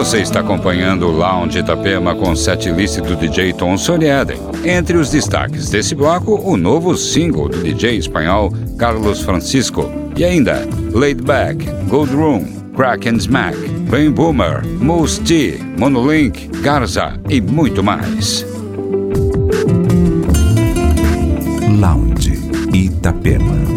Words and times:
Você 0.00 0.22
está 0.22 0.40
acompanhando 0.40 1.08
o 1.08 1.12
Lounge 1.12 1.58
Itapema 1.58 2.14
com 2.14 2.34
setlist 2.34 3.00
do 3.02 3.14
DJ 3.14 3.52
Tom 3.52 3.76
Soriaden. 3.76 4.38
Entre 4.64 4.96
os 4.96 5.10
destaques 5.10 5.68
desse 5.68 5.94
bloco, 5.94 6.40
o 6.40 6.56
novo 6.56 6.96
single 6.96 7.50
do 7.50 7.62
DJ 7.62 7.98
espanhol 7.98 8.50
Carlos 8.78 9.20
Francisco. 9.20 9.92
E 10.16 10.24
ainda, 10.24 10.66
Laid 10.94 11.22
Back, 11.22 11.66
Gold 11.90 12.14
Room, 12.14 12.46
Crack 12.74 13.10
and 13.10 13.16
Smack, 13.16 13.54
Ben 13.90 14.10
Boomer, 14.10 14.66
Moose 14.66 15.20
T, 15.20 15.58
Monolink, 15.76 16.48
Garza 16.62 17.20
e 17.28 17.38
muito 17.42 17.84
mais. 17.84 18.46
Lounge 21.78 22.40
Itapema. 22.72 23.69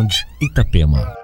Sound 0.00 0.24
Itapema. 0.40 1.19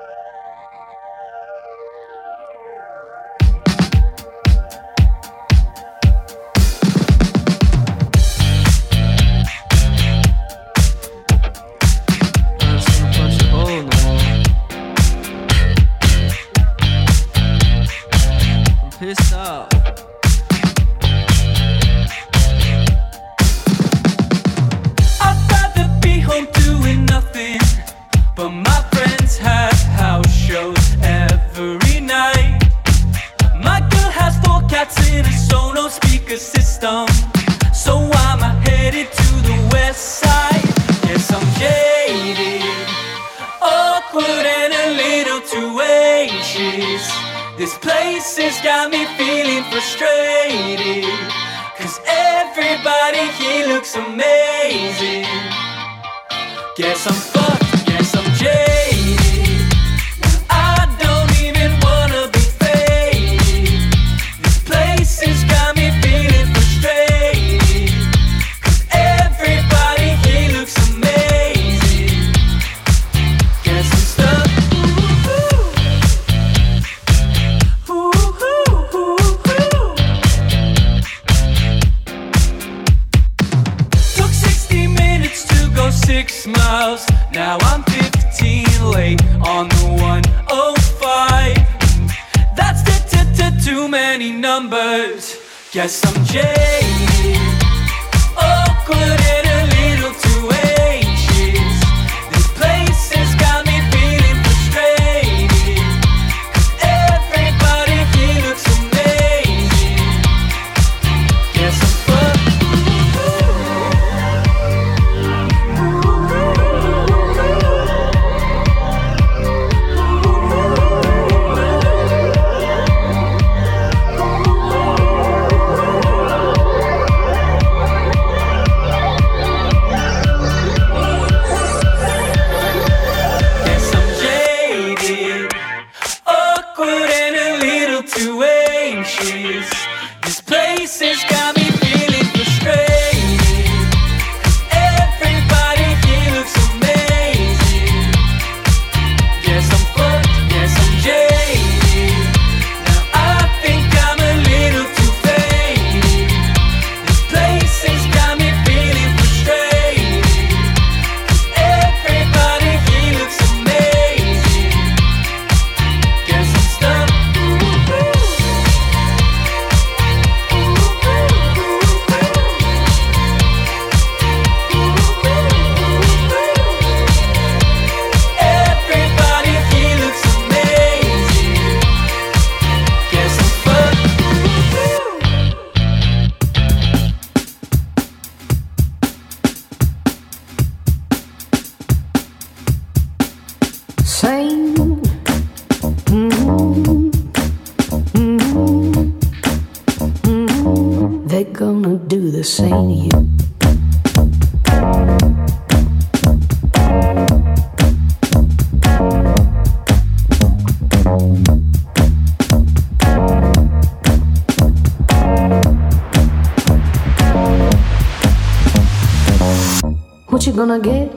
Gonna 220.45 220.79
get 220.79 221.11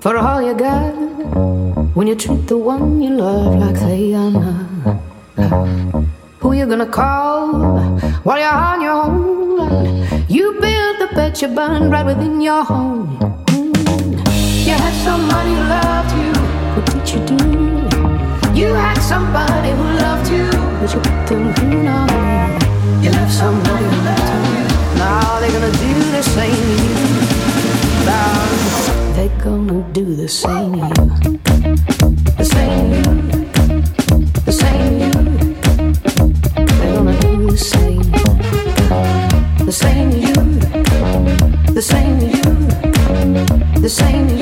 for 0.00 0.16
all 0.18 0.42
you 0.42 0.54
got 0.54 0.92
when 1.94 2.06
you 2.06 2.14
treat 2.14 2.46
the 2.46 2.56
one 2.56 3.00
you 3.00 3.10
love 3.10 3.54
like 3.56 3.74
they 3.80 4.14
are 4.14 4.30
not? 4.30 5.00
Who 6.40 6.52
you 6.52 6.66
gonna 6.66 6.86
call 6.86 7.78
while 8.22 8.38
you're 8.38 8.52
on 8.52 8.80
your 8.82 9.02
own? 9.04 10.24
You 10.28 10.52
build 10.60 10.94
the 11.00 11.08
bed 11.14 11.40
you 11.40 11.48
burn 11.48 11.90
right 11.90 12.04
within 12.04 12.40
your 12.40 12.62
home. 12.62 13.18
Mm. 13.46 13.76
You 14.66 14.74
had 14.74 14.94
somebody 15.08 15.50
who 15.50 15.62
loved 15.76 16.12
you, 16.20 16.32
what 16.74 16.84
did 16.92 17.08
you 17.12 17.20
do? 17.32 18.60
You 18.60 18.74
had 18.74 18.98
somebody 19.00 19.70
who 19.70 19.84
loved 20.04 20.30
you, 20.30 20.50
but 20.80 20.92
you 20.92 21.00
put 21.00 21.26
them 21.28 21.54
through 21.54 21.82
now. 21.82 22.06
You 23.02 23.10
left 23.10 23.32
somebody 23.32 23.84
who 23.84 23.96
loved 24.04 24.48
you. 24.54 24.64
Now 24.98 25.40
they're 25.40 25.50
gonna 25.50 25.72
do 25.72 25.94
the 26.12 26.22
same 26.22 26.54
to 26.54 27.16
you 27.16 27.21
they 29.22 29.28
gonna 29.38 29.80
do 29.92 30.16
the 30.16 30.26
same 30.26 30.72
to 30.72 30.78
you. 30.78 31.38
The 32.38 32.44
same 32.44 32.90
to 32.90 32.96
you. 32.98 33.42
The 34.46 34.52
same 34.62 34.98
to 34.98 35.06
you. 35.06 35.54
They're 36.76 36.92
gonna 36.96 37.20
do 37.20 37.50
the 37.52 37.58
same. 37.72 38.10
The 39.64 39.72
same 39.72 40.10
to 40.10 40.18
you. 40.28 40.40
The 41.72 41.82
same 41.82 42.18
to 42.18 42.26
you. 42.26 43.80
The 43.80 43.88
same 43.88 44.26
to 44.28 44.34
you. 44.34 44.41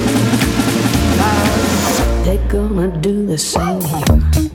gonna 2.49 2.87
do 3.01 3.25
the 3.25 3.37
same. 3.37 4.50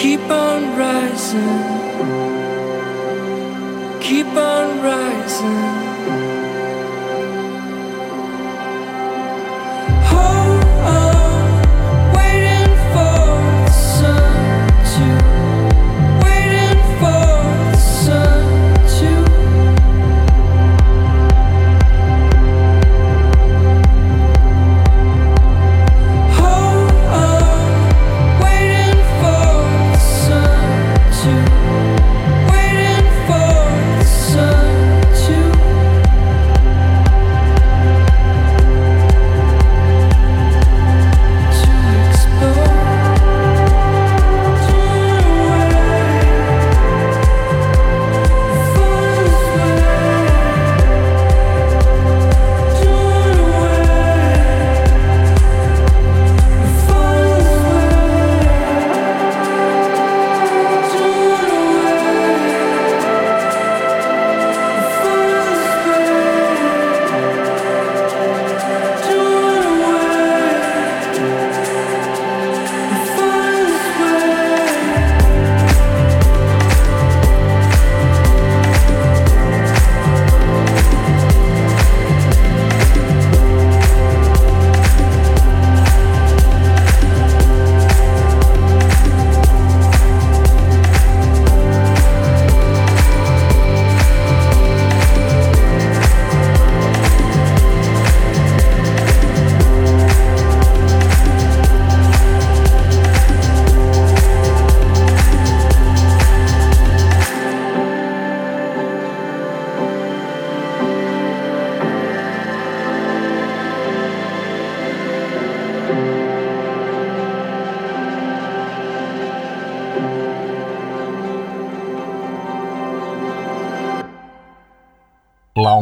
Keep 0.00 0.30
on 0.30 0.78
rising, 0.78 2.00
keep 4.00 4.26
on 4.28 4.82
rising. 4.82 6.39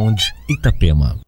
Sound 0.09 0.33
Itapema. 0.49 1.28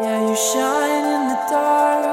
Yeah, 0.00 0.28
you 0.28 0.36
shine 0.36 1.06
in 1.14 1.28
the 1.28 1.38
dark. 1.50 2.06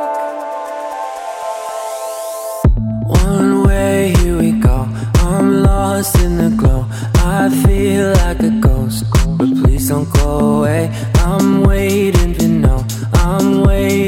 One 3.05 3.63
way, 3.63 4.11
here 4.17 4.39
we 4.39 4.53
go. 4.53 4.87
I'm 5.17 5.61
lost 5.61 6.17
in 6.17 6.35
the 6.37 6.49
glow. 6.57 6.87
I 7.17 7.47
feel 7.63 8.11
like 8.13 8.39
a 8.39 8.49
ghost. 8.59 9.05
But 9.37 9.49
please 9.61 9.89
don't 9.89 10.11
go 10.15 10.61
away. 10.61 10.89
I'm 11.17 11.61
waiting 11.61 12.33
to 12.33 12.47
know. 12.47 12.83
I'm 13.13 13.61
waiting. 13.61 14.04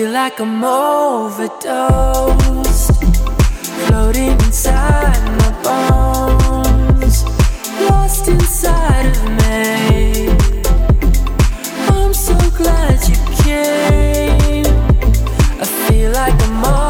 feel 0.00 0.12
like 0.12 0.40
I'm 0.40 0.64
overdosed, 0.64 1.84
floating 3.84 4.32
inside 4.32 5.22
my 5.40 5.50
bones, 5.62 7.24
lost 7.86 8.26
inside 8.28 9.04
of 9.14 9.22
me. 9.40 10.30
I'm 11.90 12.14
so 12.14 12.34
glad 12.56 12.96
you 13.10 13.16
came. 13.44 14.74
I 15.60 15.66
feel 15.66 16.12
like 16.12 16.42
I'm. 16.44 16.89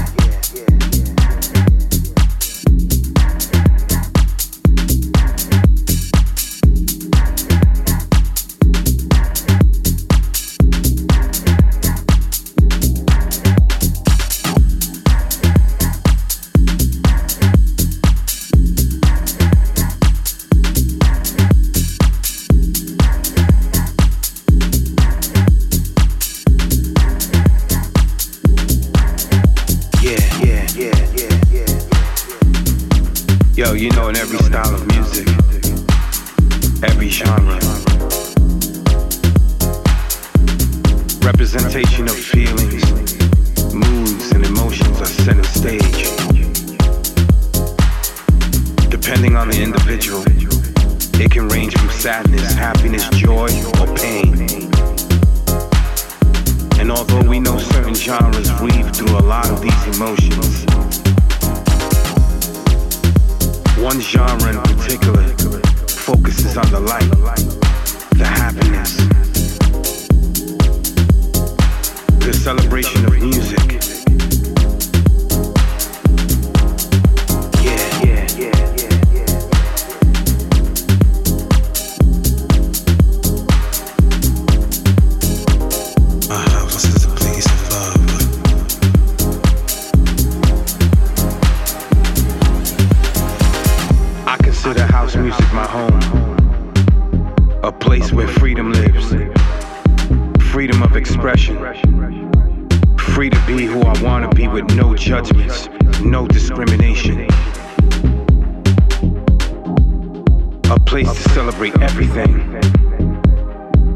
celebrate 111.41 111.75
everything, 111.81 112.39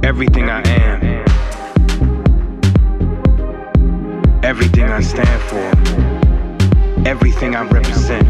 everything 0.03 0.49
I 0.49 0.63
am, 0.67 1.23
everything 4.43 4.85
I 4.85 4.99
stand 4.99 5.41
for, 5.43 5.67
everything 7.07 7.55
I 7.55 7.61
represent. 7.69 8.25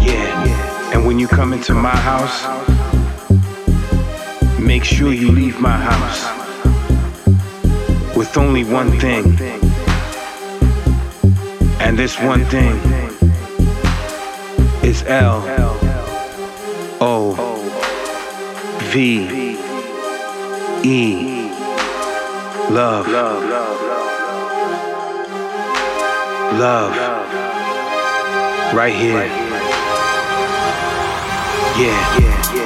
Yeah, 0.00 0.92
and 0.94 1.04
when 1.04 1.18
you 1.18 1.26
come 1.26 1.52
into 1.52 1.74
my 1.74 1.96
house, 2.10 2.46
make 4.60 4.84
sure 4.84 5.12
you 5.12 5.32
leave 5.32 5.60
my 5.60 5.76
house 5.76 6.22
with 8.16 8.36
only 8.36 8.62
one 8.62 8.96
thing. 9.00 9.24
And 11.80 11.98
this 11.98 12.16
one 12.20 12.44
thing 12.44 12.78
is 14.84 15.02
L. 15.08 15.81
V 18.92 19.56
E. 20.84 21.50
Love. 22.70 23.08
Love. 26.58 26.96
Right 28.74 28.94
here. 28.94 29.24
Yeah. 31.78 32.18
yeah 32.20 32.61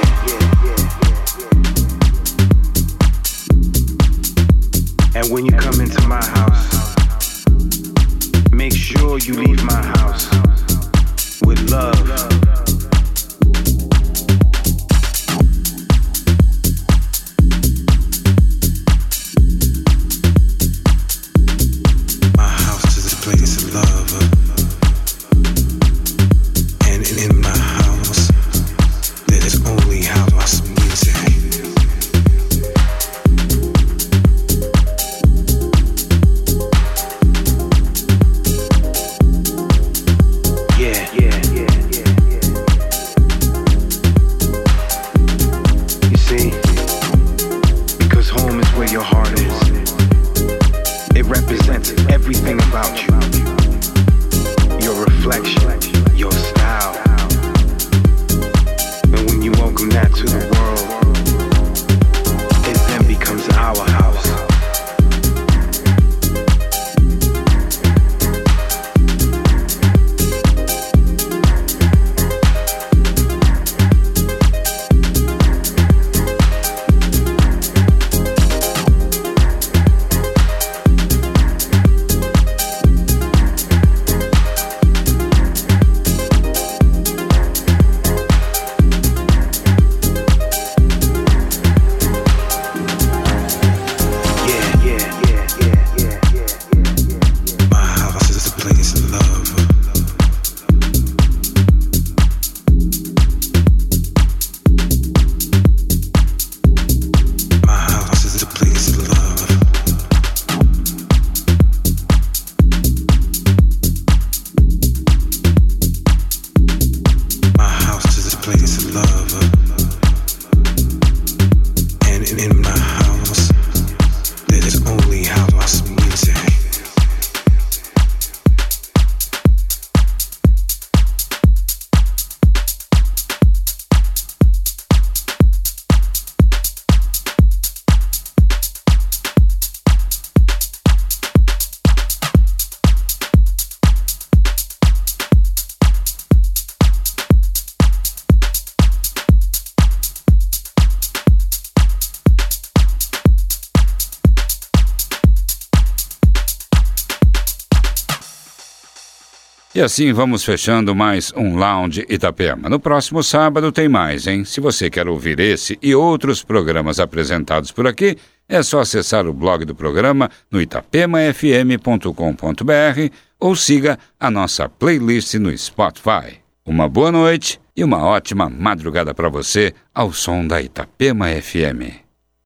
E 159.77 159.81
assim 159.81 160.11
vamos 160.11 160.43
fechando 160.43 160.95
mais 160.95 161.31
um 161.37 161.55
Lounge 161.55 162.03
Itapema. 162.09 162.67
No 162.67 162.79
próximo 162.79 163.21
sábado 163.21 163.71
tem 163.71 163.87
mais, 163.87 164.25
hein? 164.25 164.43
Se 164.43 164.59
você 164.59 164.89
quer 164.89 165.07
ouvir 165.07 165.39
esse 165.39 165.77
e 165.83 165.93
outros 165.93 166.43
programas 166.43 166.99
apresentados 166.99 167.71
por 167.71 167.85
aqui, 167.85 168.17
é 168.49 168.63
só 168.63 168.79
acessar 168.79 169.27
o 169.27 169.33
blog 169.33 169.65
do 169.65 169.75
programa 169.75 170.31
no 170.49 170.59
itapemafm.com.br 170.59 173.13
ou 173.39 173.55
siga 173.55 173.99
a 174.19 174.31
nossa 174.31 174.67
playlist 174.67 175.35
no 175.35 175.55
Spotify. 175.55 176.39
Uma 176.65 176.89
boa 176.89 177.11
noite 177.11 177.61
e 177.75 177.83
uma 177.83 178.03
ótima 178.03 178.49
madrugada 178.49 179.13
para 179.13 179.29
você 179.29 179.75
ao 179.93 180.11
som 180.11 180.47
da 180.47 180.59
Itapema 180.59 181.27
FM. 181.27 182.06